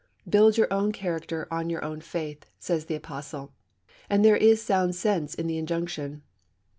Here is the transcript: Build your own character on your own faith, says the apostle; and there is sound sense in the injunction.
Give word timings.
Build 0.27 0.57
your 0.57 0.65
own 0.73 0.91
character 0.91 1.47
on 1.51 1.69
your 1.69 1.85
own 1.85 2.01
faith, 2.01 2.47
says 2.57 2.85
the 2.85 2.95
apostle; 2.95 3.51
and 4.09 4.25
there 4.25 4.35
is 4.35 4.59
sound 4.59 4.95
sense 4.95 5.35
in 5.35 5.45
the 5.45 5.59
injunction. 5.59 6.23